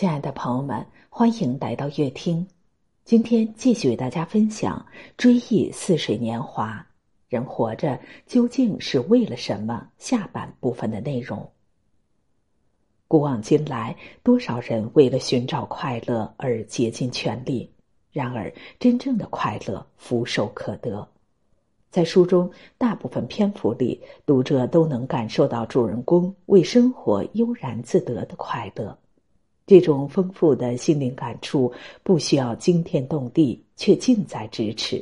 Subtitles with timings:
[0.00, 2.48] 亲爱的朋友们，欢迎来到乐听。
[3.04, 4.82] 今天继续为大家分享
[5.18, 6.78] 《追忆似水年华》，
[7.28, 9.86] 人活着究竟是为了什么？
[9.98, 11.46] 下半部分的内容。
[13.08, 17.70] 古往今来，多少人为了寻找快乐而竭尽全力，
[18.10, 21.06] 然而真正的快乐俯首可得。
[21.90, 28.96] 在书中大部分篇幅里，读者都能感受到主人公为生活悠然自得的快乐。
[29.70, 31.72] 这种丰富的心灵感触
[32.02, 35.00] 不需要惊天动地，却近在咫尺。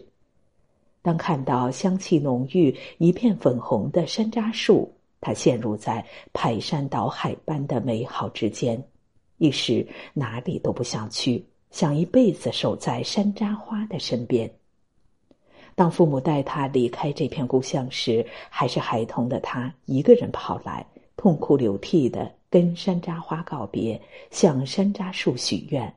[1.00, 8.84] 当看到香气浓郁、一片粉红的山楂树，他陷入在排山倒海般的美好之间，
[9.38, 14.50] 一时哪里都不想去，想一辈子守在山楂花的身边。
[15.74, 22.30] 当父母带他离开这片故乡时，还是孩童的他一个人跑来，痛哭流涕的。
[22.50, 25.92] 跟山楂花告别，向山楂树许愿。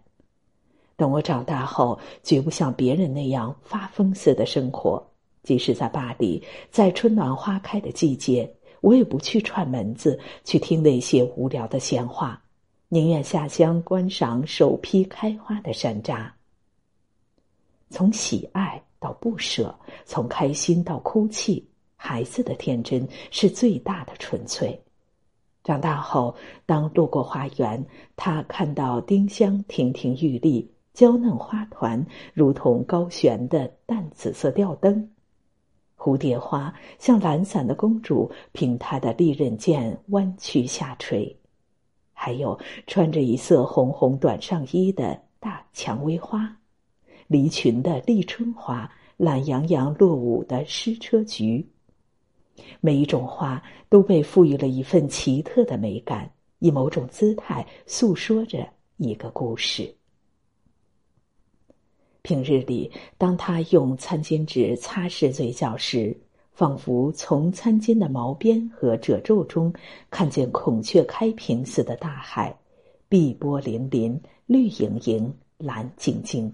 [0.95, 5.01] 等我长大后，绝不像别人那样发疯似的生活。
[5.43, 8.47] 即使在巴黎，在春暖花开的季节，
[8.81, 12.39] 我也不去串门子，去听那些无聊的闲话，
[12.89, 16.29] 宁愿下乡观赏首批开花的山楂。
[17.89, 24.79] 从喜爱到不舍，从开心到哭泣，孩子的天真是最大的纯粹。
[25.63, 35.07] 长大后，当路过花园，他看到丁香亭亭玉立，娇嫩花团如同高悬的淡紫色吊灯，
[35.95, 41.37] 蝴蝶花像懒散的公主，凭她的利刃剑弯曲下垂。
[42.11, 46.55] 还有穿着一色红红短上衣的大蔷薇花，
[47.27, 51.67] 离群的立春花，懒洋洋落伍的矢车菊。
[52.79, 59.95] 每一种花都被赋予了一份奇特的美感，以某种姿态诉说着一个故事。
[62.23, 66.15] 平日里，当他用餐巾纸擦拭嘴角时，
[66.51, 69.73] 仿佛从餐巾的毛边和褶皱中
[70.09, 72.55] 看见孔雀开屏似的大海，
[73.09, 76.51] 碧波粼粼，绿莹莹，蓝晶晶。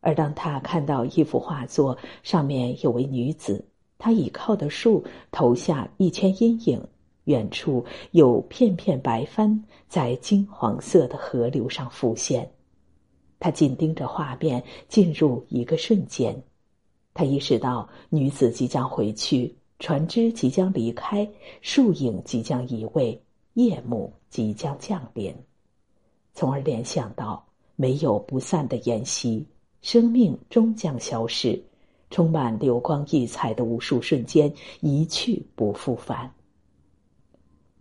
[0.00, 3.64] 而当他看到一幅画作，上面有位女子。
[3.98, 6.80] 他倚靠的树投下一圈阴影，
[7.24, 12.50] 远处有片片白帆在金黄色的河流上浮现。
[13.38, 16.42] 他紧盯着画面，进入一个瞬间。
[17.12, 21.28] 他意识到女子即将回去，船只即将离开，
[21.62, 23.20] 树影即将移位，
[23.54, 25.34] 夜幕即将降临，
[26.34, 29.46] 从而联想到没有不散的筵席，
[29.80, 31.62] 生命终将消逝。
[32.10, 36.32] 充满流光溢彩的无数瞬间，一去不复返。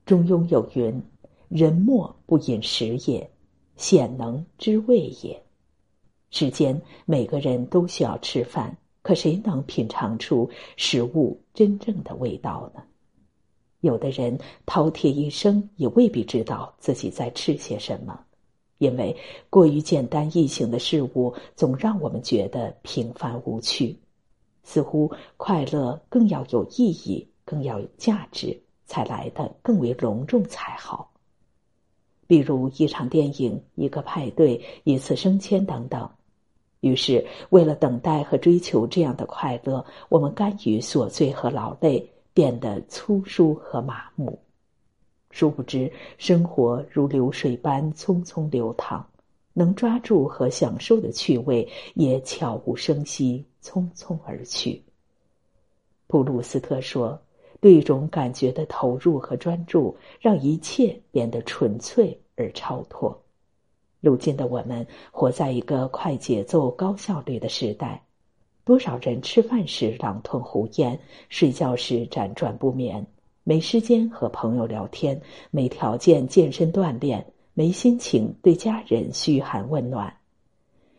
[0.06, 1.02] 中庸有云
[1.50, 3.30] ：“人莫不饮食也，
[3.76, 5.42] 鲜能知味也。”
[6.32, 12.84] 世间每个人都需要吃饭，可谁能品尝出食物真正的味道呢？
[13.82, 18.20] 有的人饕餮一生，也未必知道自己在吃些什么，
[18.80, 19.16] 因为
[19.50, 23.98] 过于简单易行的事物，总让我们觉得平凡无趣。
[24.66, 31.14] 似乎快乐更要有意义，更要有价值，才来的更为隆重才好。
[32.28, 36.10] 比如一场电影、一个派对、一次升迁等等。
[36.82, 44.38] 于是，为了等待和追求这样的快乐，我们甘于琐碎和劳累，变得粗疏和麻木。
[45.30, 49.08] 殊不知，生活如流水般匆匆流淌。
[49.58, 54.84] 能抓住和享受的趣味，也悄无声息、匆匆而去。
[56.08, 57.20] 普鲁斯特说
[57.62, 63.18] ：“对一种感觉的投入和专注，让一切变得纯粹而超脱。”
[64.02, 68.04] 如今的我们，活在一个快节奏、高效率的时代。
[68.66, 71.00] 多少人吃饭时狼吞虎咽，
[71.30, 73.08] 睡觉时辗转不眠，
[73.44, 77.26] 没时间和朋友聊天，没条件健身锻炼。
[77.58, 80.14] 没心情对家人嘘寒问暖，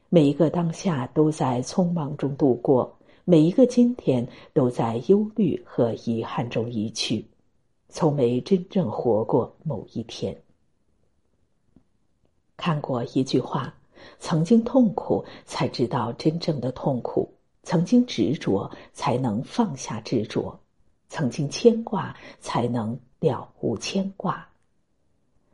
[0.08, 2.96] 每一个当下都在匆忙中度过，
[3.26, 7.26] 每一个今天都在忧虑和遗憾中移去，
[7.90, 10.34] 从没真正活过某一天。
[12.56, 13.74] 看过一句话：
[14.18, 17.28] 曾经痛苦，才知道真正的痛苦；
[17.64, 20.58] 曾经执着，才能放下执着；
[21.10, 24.48] 曾经牵挂，才能了无牵挂。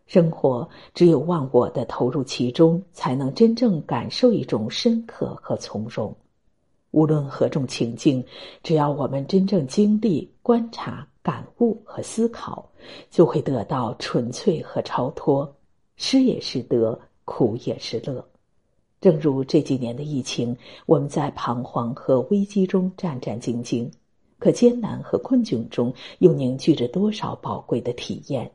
[0.06, 6.14] 生活只有忘我的投入其中，才能真正感受一种深刻和从容。
[6.90, 8.22] 无论何种情境，
[8.62, 12.68] 只要我们真正经历、观察、感悟和思考，
[13.10, 15.50] 就会得到纯粹和超脱。
[15.96, 18.22] 失也是得，苦也是乐。
[19.00, 20.54] 正如这几年的疫情，
[20.84, 23.90] 我们在彷徨和危机中战战兢兢，
[24.38, 28.50] 可艰难和困窘中又凝聚着多少宝贵的体验。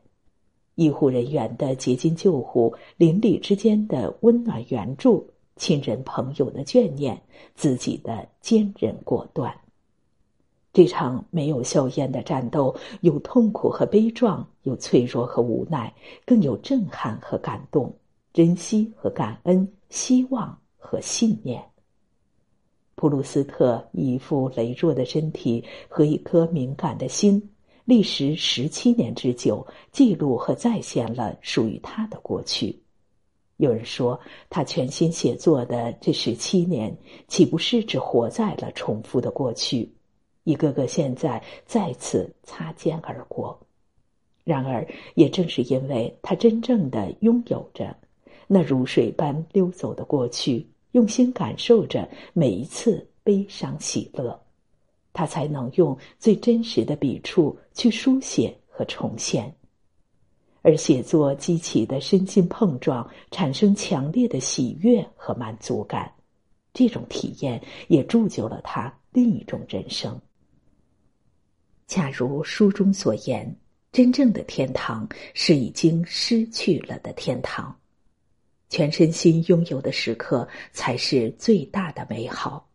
[0.78, 7.20] 医护人员的竭尽救护，邻里之间的温暖援助，亲人朋友的眷念，
[7.56, 9.52] 自己的坚韧果断。
[10.72, 15.92] 这场没有硝烟的战斗，有痛苦和悲壮，有脆弱和无奈，
[16.24, 17.92] 更有震撼和感动，
[18.32, 21.60] 珍惜和感恩，希望和信念。
[22.94, 27.42] 普鲁斯特以一副羸弱的身体和一颗敏感的心，
[27.88, 32.78] 历时十七年之久，记录和再现了属于他的过去。
[33.56, 34.20] 有人说，
[34.50, 36.94] 他全心写作的这十七年，
[37.30, 39.90] 岂不是只活在了重复的过去？
[40.44, 43.58] 一个个现在再次擦肩而过，
[44.44, 44.86] 然而
[45.16, 47.96] 也正是因为他真正的拥有着
[48.48, 54.38] 那如水般溜走的过去，用心感受着每一次悲伤喜乐，
[55.18, 59.52] 他才能用最真实的笔触去书写和重现。
[60.62, 66.14] 而写作激起的身心碰撞，产生强烈的喜悦和满足感，
[66.72, 70.22] 这种体验也铸就了他另一种人生。
[71.88, 73.60] 恰如书中所言，
[73.92, 77.76] 真正的天堂是已经失去了的天堂。
[78.70, 82.67] 全身心拥有的时刻，才是最大的美好。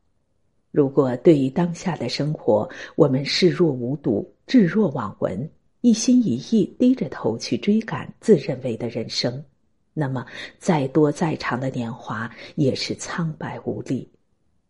[0.72, 5.48] 如果对于当下的生活，我们视若无睹、置若罔闻，
[5.82, 9.44] 一心一意低着头去追赶自认为的人生，
[9.92, 10.24] 那么
[10.58, 14.08] 再多再长的年华也是苍白无力。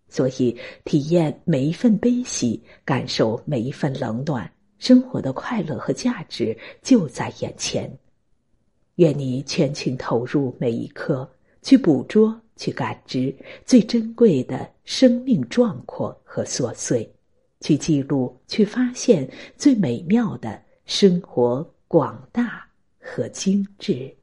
[0.09, 0.55] 所以，
[0.85, 7.91] 体验每一份悲喜，感受每一份冷暖，生活的快乐和价值就在眼前。
[8.97, 11.31] 愿你全情投入每一刻，
[11.63, 13.35] 去捕捉、去感知
[13.65, 17.11] 最珍贵的生命壮阔和琐碎，
[17.61, 22.67] 去记录、去发现最美妙的生活广大
[23.01, 24.15] 和精致。